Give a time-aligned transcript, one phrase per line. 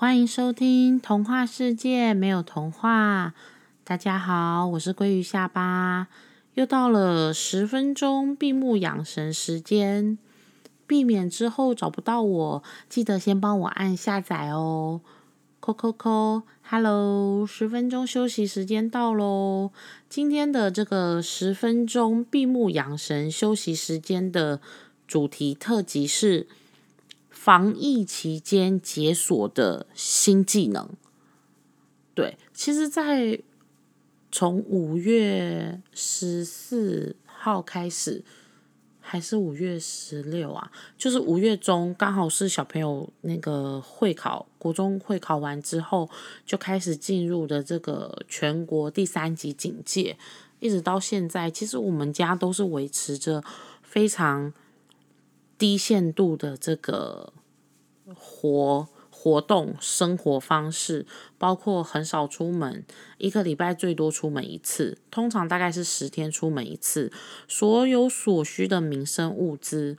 [0.00, 3.34] 欢迎收听《童话世界没有童话》。
[3.84, 6.08] 大家好，我是鲑鱼下巴，
[6.54, 10.16] 又到了十分钟闭目养神时间。
[10.86, 15.02] 避免之后找不到我，记得先帮我按下载哦。
[15.60, 19.70] 扣扣扣，Hello，十分钟休息时间到喽。
[20.08, 24.62] 今天的这个十分钟闭目养神休息时间的
[25.06, 26.48] 主题特辑是。
[27.42, 30.90] 防疫期间解锁的新技能，
[32.14, 33.40] 对，其实，在
[34.30, 38.22] 从五月十四号开始，
[39.00, 46.10] 还是五月十六啊，就是五月中，刚好是小朋友那个会考，国中会考完之后，
[46.44, 50.18] 就开始进入的这个全国第三级警戒，
[50.58, 53.42] 一直到现在，其实我们家都是维持着
[53.82, 54.52] 非常。
[55.60, 57.34] 低限度的这个
[58.14, 61.04] 活活动生活方式，
[61.36, 62.82] 包括很少出门，
[63.18, 67.12] 一个礼拜最多出门一次，通常大概是十天出门一次。
[67.46, 69.98] 所有所需的民生物资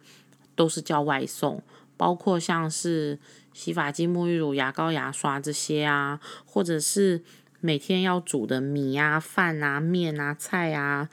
[0.56, 1.62] 都是叫外送，
[1.96, 3.20] 包括像是
[3.54, 7.24] 洗发精、沐浴乳、牙膏、牙刷这些啊，或者是
[7.60, 11.08] 每天要煮的米啊、饭啊、面啊、菜啊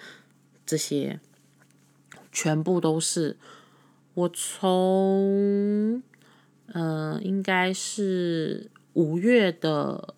[0.65, 1.21] 这些，
[2.33, 3.37] 全部都是。
[4.19, 6.03] 我从
[6.73, 10.15] 呃，应该是五月的，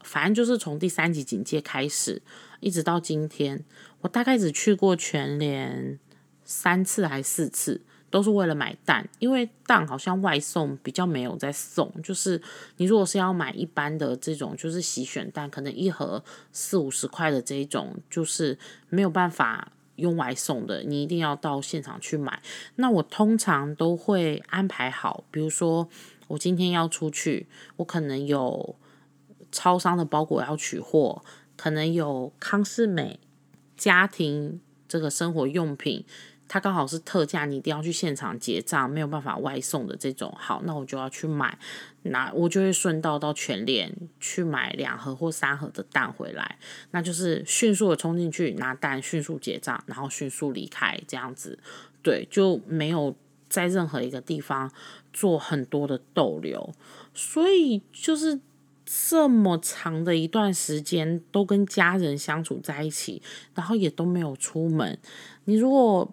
[0.00, 2.22] 反正就是从第三级警戒开始，
[2.60, 3.62] 一直到今天，
[4.00, 5.98] 我大概只去过全联
[6.42, 12.40] 三次还是四次，都是为了买蛋，因为蛋好像外送比较没有在送，就是
[12.78, 18.58] 你如果是要买一般的这种，就是洗选蛋，可能一盒四五十块的这一种，就是
[18.88, 19.72] 没有办法。
[20.02, 22.42] 用外送的，你一定要到现场去买。
[22.74, 25.88] 那我通常都会安排好，比如说
[26.28, 28.76] 我今天要出去，我可能有
[29.50, 31.24] 超商的包裹要取货，
[31.56, 33.20] 可能有康士美
[33.76, 36.04] 家庭这个生活用品。
[36.52, 40.30] 它刚好是特价，你一定要去现场结账，没有办法外送的这种。
[40.38, 41.58] 好，那我就要去买，
[42.02, 43.90] 那我就会顺道到全联
[44.20, 46.58] 去买两盒或三盒的蛋回来，
[46.90, 51.58] 那就是迅速的冲进去拿蛋，迅速结账，然后迅速离开，这样子，
[52.02, 53.16] 对，就没有
[53.48, 54.70] 在任何一个地方
[55.10, 56.74] 做很多的逗留，
[57.14, 58.38] 所以就是
[58.84, 63.22] 这么长的一段时间都跟家人相处在一起，
[63.54, 64.98] 然后也都没有出门，
[65.46, 66.12] 你如果。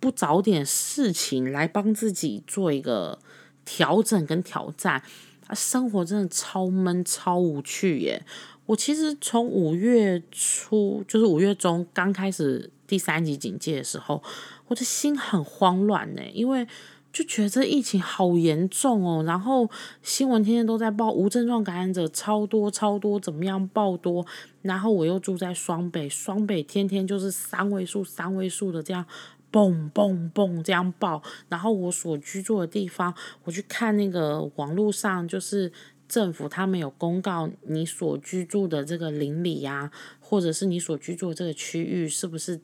[0.00, 3.18] 不找点事情来帮自己做一个
[3.64, 5.02] 调整跟挑战，
[5.46, 8.24] 啊，生活真的超闷超无趣耶！
[8.66, 14.22] 我其实从五月初，就是五月中刚开始第三级警戒的时候，
[14.68, 16.66] 我的心很慌乱呢，因为
[17.10, 19.68] 就觉得这疫情好严重哦，然后
[20.02, 24.24] 新闻天天都在报无症状感染者超多超多，怎么样爆多，
[24.62, 29.04] 然后我又住在双北，双北天天就是三位数三位数的这样。
[29.50, 31.22] 嘣嘣嘣，这样爆。
[31.48, 33.14] 然后我所居住的地方，
[33.44, 35.72] 我去看那个网络上，就是
[36.06, 42.60] 政府他们有公告，你所居住的这个邻里呀，或者是你所居住的这个区域，是不是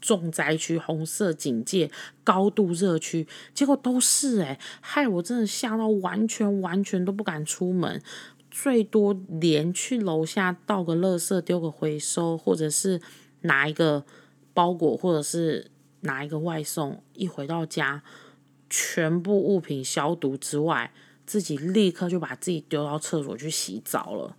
[0.00, 1.90] 重灾区、红色警戒、
[2.24, 3.26] 高度热区？
[3.54, 8.02] 结果都是诶，害我真的吓到，完全完全都不敢出门，
[8.50, 13.00] 最多连去楼下倒个垃圾、丢个回收，或者是
[13.42, 14.04] 拿一个
[14.52, 15.70] 包裹，或者是。
[16.06, 18.02] 拿一个外送，一回到家，
[18.70, 20.92] 全部物品消毒之外，
[21.26, 24.34] 自己立刻就把自己丢到厕所去洗澡了。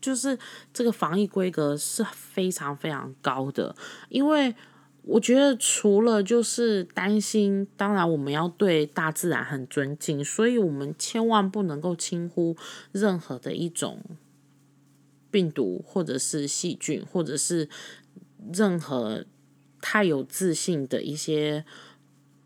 [0.00, 0.38] 就是
[0.74, 3.74] 这个防疫规格是非常非常高的，
[4.10, 4.54] 因为
[5.02, 12.54] 我觉得除了就是担心，当然我们要对大自然很尊敬，所以我们千万不能够轻忽
[12.92, 14.02] 任何的一种
[15.30, 17.70] 病毒，或者是细菌，或者是
[18.52, 19.24] 任何。
[19.86, 21.62] 太有自信的一些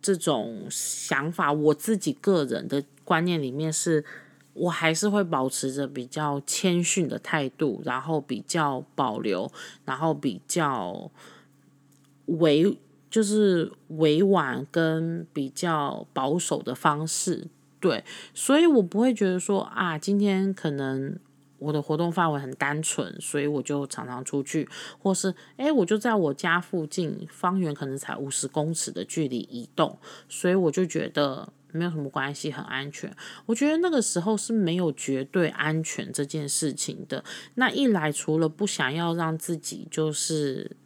[0.03, 4.05] 这种想法，我自己个人的观念里面是，
[4.55, 9.49] 我还是会保持着比较谦逊的态度，然后比较保留，
[9.85, 11.13] 然后比较
[12.27, 12.77] 委，
[13.09, 17.47] 就是委婉跟比较保守的方式，
[17.79, 21.17] 对，所以我不会觉得说啊，今天可能。
[21.59, 24.69] 我的活动范围很单纯，所以我就常常出去，
[24.99, 33.15] 或是诶，我就在我家附近，方圆可能才五十公尺的距离移动，所以我就觉得没有什么关系，很安全。
[33.47, 37.23] 我觉得那个时候是没有绝对安全这件事情的。
[37.55, 40.77] 那一来，除了不想要让自己就是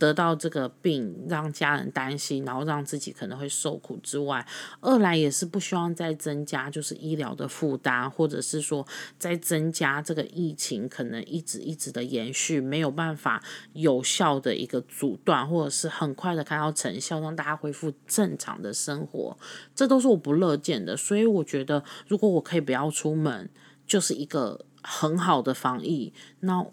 [0.00, 4.44] 得到这个病，让家人担心，然后让自己可能会受苦之外，
[4.80, 8.86] 二来也是不希望再增加就是医疗的负担，或者是说
[9.18, 13.42] 再增加这个疫情可能一直一直的延续，没有办法
[13.74, 19.36] 有效的一个阻断，或者是很快的看到成效，让大家恢复正常的生活，
[19.74, 20.96] 这都是我不乐见的。
[20.96, 23.50] 所以我觉得，如果我可以不要出门，
[23.86, 26.14] 就是一个很好的防疫。
[26.40, 26.64] 那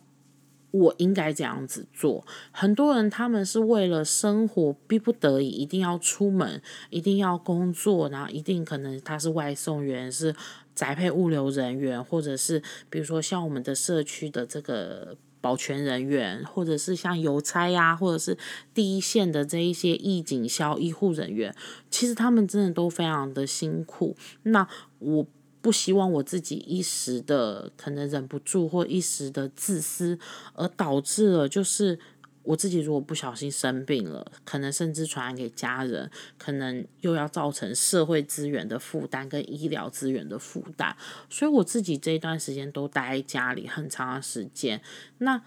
[0.72, 2.26] 我应该这样子做。
[2.52, 10.36] 很多人他们是为了生活逼不得已，一定要出门，一定要工作，然后一定可能他是外送员，是
[10.76, 18.38] 宅配物流人员，或者是比如说像我们的社区的这个保全人员，或者是像邮差呀，或者是
[18.74, 21.56] 第一线的这一些义警消医护人员，
[21.90, 24.16] 其实他们真的都非常的辛苦。
[24.44, 24.68] 那
[25.00, 25.26] 我。
[25.62, 30.18] 不希望我自己一时的可能忍不住或一时的自私，
[30.54, 32.00] 而导致了就是
[32.44, 40.96] 我自己如果不小心生病了，可能甚至传染给家人，可能又要造成社会资源的负担跟医疗资源的负担。
[41.30, 44.82] 所以我自己这一段时间都待在家里很长的时间。
[45.18, 45.42] 那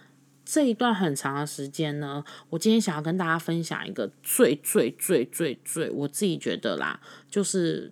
[0.45, 6.99] 这一段很长的时间呢，我今天想要跟大家分享一个最最最最最我自己觉得啦，
[7.29, 7.91] 就是。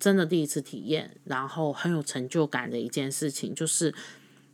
[0.00, 3.94] 真的第一次体验，然后很有成就感的一件事情，就是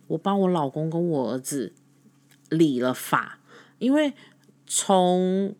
[0.07, 1.73] 我帮我老公跟我儿子
[2.49, 3.39] 理了发，
[3.79, 4.13] 因为
[4.67, 5.55] 从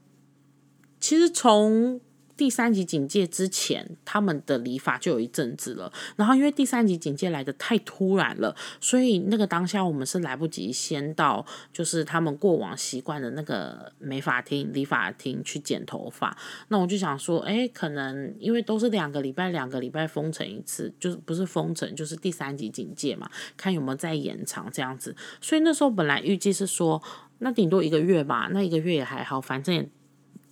[1.00, 2.00] 其实从。
[2.38, 5.92] 第三级警戒之前，他们的理发就有一阵子了。
[6.16, 11.44] 然后因为第三级警戒来的太突然了，所以那个当下我们是来不及先到，
[11.74, 16.38] 就是他们过往习惯的那个美发厅、理发厅去剪头发。
[16.68, 25.16] 那我就想说，哎，可能因为都是两个礼拜、两个礼拜封城一次，就是不是封城，就是第三级警戒嘛，看有没有再延长这样子。
[25.42, 27.02] 所以那时候本来预计是说，
[27.40, 29.90] 那顶多一个月吧，那一个月也还好，反正。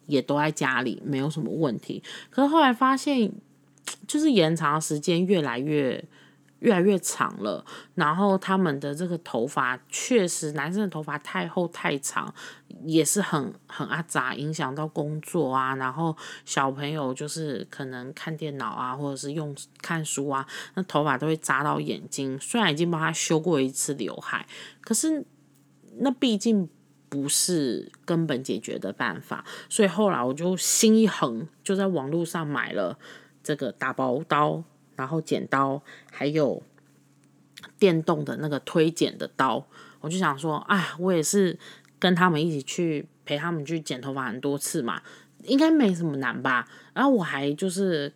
[0.07, 2.03] 也都在家里，没有什么问题。
[2.29, 3.31] 可是后来发现，
[4.07, 6.03] 就是延长时间越来越
[6.59, 7.65] 越来越长了。
[7.95, 12.33] 然后他们的这个头发，确实男生的头发太厚太长，
[12.83, 15.75] 也是很很阿杂，影响到工作啊。
[15.75, 16.15] 然后
[16.45, 22.39] 小朋友就是可能看电脑啊，或者是用看书啊，那头发都会扎到眼睛。
[22.39, 24.45] 虽然已经帮他修过一次刘海，
[24.81, 25.25] 可是
[25.97, 26.69] 那毕竟。
[27.15, 32.99] 不是根本解决的办法，所以后来我就心一横，就在网络上买了
[33.41, 34.61] 这个打薄刀，
[34.97, 35.81] 然后剪刀，
[36.11, 36.61] 还有
[37.79, 39.65] 电动的那个推剪的刀。
[40.01, 41.57] 我就想说，哎，我也是
[41.97, 45.01] 跟他们一起去陪他们去剪头发很多次嘛，
[45.43, 46.67] 应该没什么难吧。
[46.93, 48.11] 然后我还就是。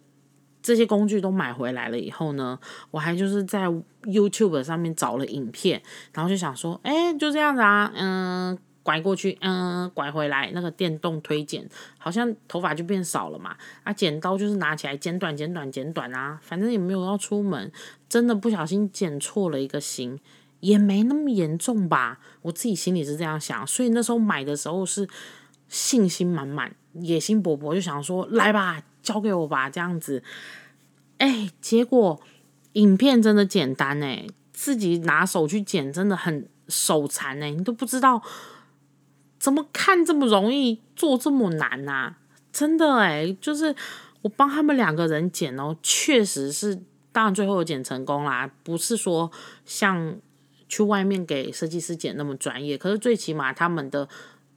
[0.61, 2.59] 这些工具都买回来了以后呢，
[2.91, 3.65] 我还就是在
[4.03, 5.81] YouTube 上面找了影片，
[6.13, 8.59] 然后就想说，哎，就这样子啊，嗯，
[8.89, 11.69] 拐过去，嗯，拐回来，那个电动推剪，
[11.99, 13.55] 好像头发就变少了嘛。
[13.83, 17.71] 啊，剪刀就是拿起来剪短、剪短、剪短啊，反正也没有要出门，
[18.09, 20.19] 真的不小心剪错了一个型，
[20.61, 22.17] 也没那么严重吧。
[22.41, 25.07] 我自己心里是这样想，所以那时候买的时候是
[25.67, 28.81] 信心满满、野心勃勃，就想说，来吧。
[29.03, 30.21] 交给我吧，这样子，
[31.19, 32.19] 哎，结果
[32.73, 38.21] 影片真的简单哎，自己拿手去剪真的很手残哎，你都不知道
[39.49, 42.13] 怎么看这么容易，做这么难呐，
[42.51, 43.75] 真的哎，就是
[44.21, 46.79] 我帮他们两个人剪哦，确实是，
[47.11, 49.31] 当然最后有剪成功啦，不是说
[49.65, 50.15] 像
[50.67, 54.07] 去外面给设计师剪那么专业，可是最起码他们的。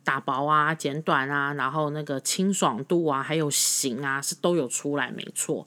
[0.04, 5.64] 打薄啊，剪短啊，然后那个清爽度啊，还有型啊，是都有出来，没错。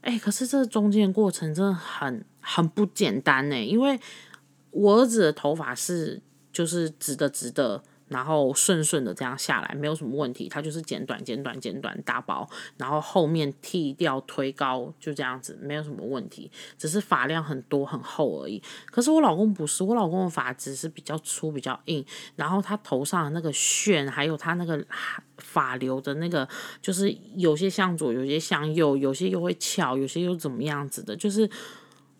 [0.00, 4.00] 哎，可是这中间过程真的很很不简单呢，因为
[4.70, 7.82] 我儿子的头发是就是直的直的。
[8.12, 10.48] 然后顺顺的这样下来，没有什么问题。
[10.48, 16.50] 它就是剪短、剪短、剪短、打薄，然后后面剃掉、推高，就这样子，没有什么问题。
[16.78, 18.62] 只是发量很多、很厚而已。
[18.86, 22.04] 可是我老公不是，我老公的发质是比较粗、比较硬，
[22.36, 24.84] 然后他头上那个旋，还有他那个
[25.38, 26.48] 发流的那个，
[26.80, 31.48] 就是有些向左，有些向右，有些又会翘，有些又怎么样子的，就是。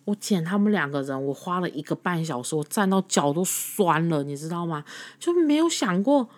[0.05, 4.83] 我剪他们两个人，我花了一个半小时，我站到脚都酸了，你知道吗？
[5.19, 6.29] 就没有想过。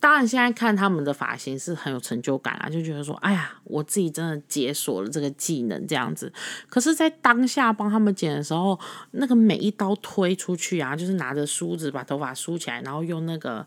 [0.00, 6.32] 当然，现在看他们的发型是很有成就感啊，就觉得说，哎呀，我自己真的解锁了这个技能这样子。
[6.68, 8.78] 可是，在当下帮他们剪的时候，
[9.10, 13.66] 那个每一刀推出去啊，就是拿着梳子把头发梳起来，然后用那个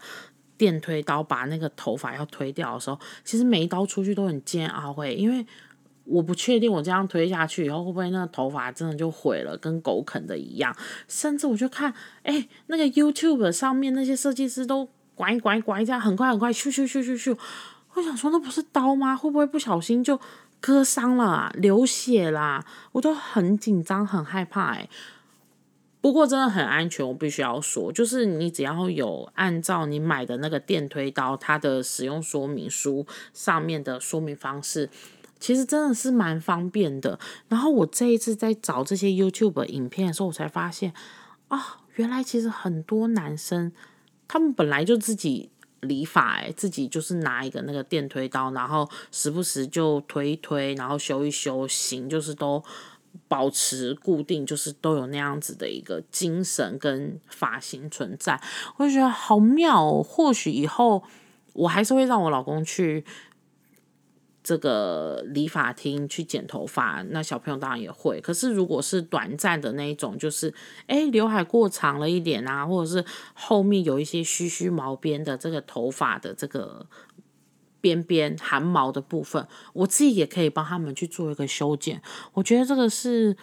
[0.57, 5.45] 电推刀把那个头发要推掉的时候，其实每一刀出去都很煎熬，会因为。
[6.11, 10.75] 我不确定我这样推下去以后会不会那个头发真的就毁了，跟狗啃的一样。
[11.07, 17.37] 甚至我就看，哎，那个 YouTube 上面那些设计师都拐拐拐这样很快很快，咻咻咻咻咻。
[17.93, 19.15] 我想说，那不是刀吗？
[19.15, 20.19] 会不会不小心就
[20.59, 22.65] 割伤了、流血啦？
[22.93, 24.87] 我都很紧张、很害怕哎。
[25.99, 34.89] 不过真的很安全，我必须要说，就是你只要有按照你买的那个电推刀，它的使用说明书上面的说明方式，
[35.41, 37.19] 其实真的是蛮方便的。
[37.49, 40.93] 然后我这一次在找这些 YouTube 影片的时候，我才发现
[41.49, 43.73] 啊，原来其实很多男生
[44.29, 45.49] 他们本来就自己
[45.81, 52.63] 理发，哎，自己就是拿一个那个电推刀，然后时不时就推一推，然后修一修，型就是都。
[53.27, 58.41] 保持固定，就是都有那样子的一个精神跟发型存在，
[58.77, 60.01] 我就觉得好妙哦。
[60.01, 61.03] 或许以后
[61.51, 63.03] 我还是会让我老公去
[64.43, 68.19] 这个理发厅去剪头发，那小朋友当然也会。
[68.21, 70.53] 可是如果是短暂的那一种，就是
[70.87, 76.87] 哎刘海过长了一点啊，或者是后面有一些须须毛边的这个头发的这个。
[77.83, 81.99] 边边汗毛的部分，我自己也可以帮他们去做一个修剪。
[82.33, 83.35] 我觉得这个是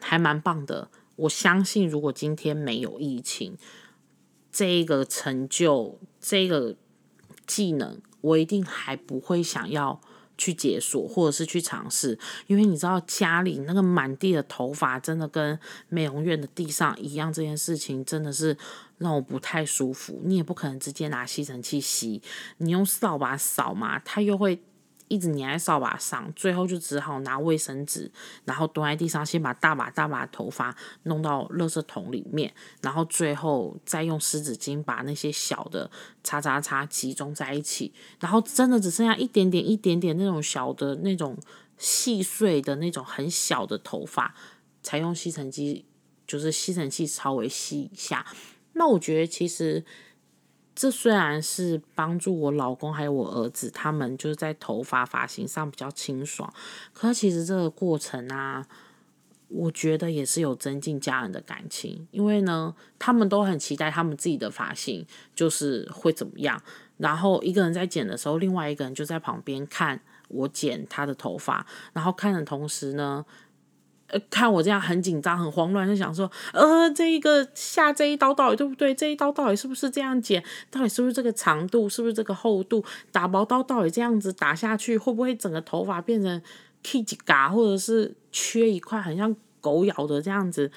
[0.00, 0.88] 还蛮棒的。
[1.14, 3.56] 我相信，如果今天没有疫情，
[4.50, 6.74] 这个成就、这个
[7.46, 10.00] 技能，我一定还不会想要。
[10.36, 18.56] 去解锁，或者是去尝试，因为你知道家里那个满地的头发，真的跟美容院的地上一样，这件事情真的是
[18.98, 20.20] 让我不太舒服。
[20.24, 22.20] 你也不可能直接拿吸尘器吸，
[22.58, 24.60] 你用扫把扫嘛，它又会。
[25.08, 28.10] 一直粘在扫把上，最后就只好拿卫生纸，
[28.44, 35.90] 然后蹲在地上，先把大把大把头发弄到垃圾桶里面，然后最后再用湿纸巾把那些小的
[36.22, 41.36] 擦擦擦集中在一起，然后真的只剩下一点点、一点点那种小的那种
[41.76, 44.34] 细碎的那种很小的头发，
[44.82, 45.84] 才用吸尘机，
[46.26, 48.26] 就是吸尘器稍微吸一下。
[48.72, 49.84] 那我觉得其实。
[50.74, 56.52] 这虽然是帮助我老公还有我儿子，他们就是在头发发型上比较清爽，
[56.92, 58.66] 可其实这个过程啊，
[59.48, 66.60] 我觉得也是有增进家人的感情，因为呢，他们都很期待他们自己的发型就是会怎么样，
[66.96, 73.24] 然后一个人在剪的时候，另外一个人就在旁边看我剪他的头发，然后看的同时呢。
[74.30, 78.94] 看我这样很紧张、很慌乱，就想说，呃，这一个下这一刀到底对不对？
[78.94, 80.42] 这一刀到底是不是这样剪？
[80.70, 81.88] 到底是不是这个长度？
[81.88, 82.84] 是不是这个厚度？
[83.12, 86.40] 打薄刀到底这样子打下去，会不会整个头发变成
[86.82, 90.70] K 几嘎，或者是缺一块，很像狗咬的这样子？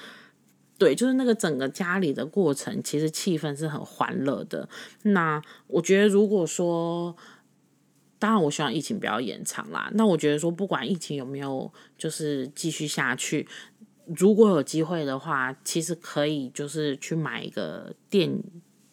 [0.78, 4.68] 对，就是那个整个家里的过程，其实气氛是很欢乐的。
[5.02, 7.16] 那我觉得，如果说，
[8.18, 9.88] 当然，我希望疫情不要延长啦。
[9.94, 13.46] 那我觉得说，不管疫情有没有，就是继续下去，
[14.06, 18.42] 如果有机会的话，其实可以就是去买一个电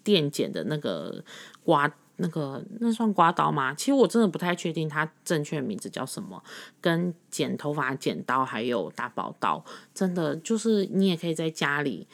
[0.03, 1.23] 电剪的那个
[1.63, 3.73] 刮，那个那算刮刀吗？
[3.73, 6.43] 其实我真的不太确定它正确名字叫什么。
[6.79, 12.07] 跟剪头发剪刀还有打薄刀，真的就是你也可以在家里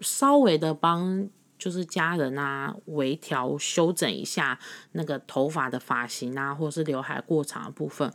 [0.00, 1.28] 稍微的帮。
[1.58, 4.58] 就是家人啊，微调修整一下
[4.92, 8.12] 那个头发的发型啊，或者是刘海过长的部分，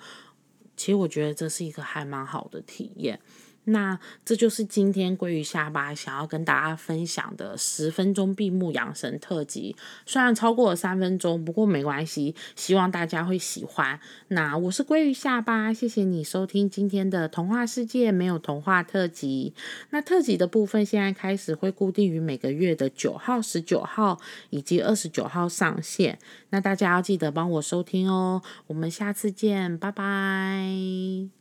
[0.76, 3.20] 其实我觉得这是一个还蛮好的体验。
[3.65, 9.75] 那这就是今天鲑鱼下巴想要跟大家分享的十分钟闭目养神特辑。
[10.06, 14.00] 虽然超过了三分钟，不过没关系，希望大家会喜欢。
[14.30, 19.53] 那我是鲑鱼下巴，谢谢你收听今天的童话世界没有童话特辑。
[19.91, 26.18] 那特辑的部分现在开始会固定于每个月的九号、十九号以及二十九号上线。
[26.50, 28.41] 那大家要记得帮我收听哦。
[28.68, 31.41] 我们下次见，拜拜。